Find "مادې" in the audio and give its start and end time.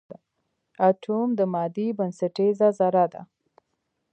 1.53-1.87